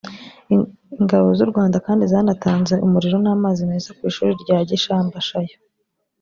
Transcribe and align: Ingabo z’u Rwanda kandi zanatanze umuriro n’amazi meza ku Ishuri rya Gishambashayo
Ingabo 0.99 1.27
z’u 1.37 1.47
Rwanda 1.51 1.77
kandi 1.85 2.03
zanatanze 2.13 2.73
umuriro 2.85 3.17
n’amazi 3.21 3.61
meza 3.71 3.89
ku 3.97 4.01
Ishuri 4.09 4.31
rya 4.43 4.57
Gishambashayo 4.69 5.55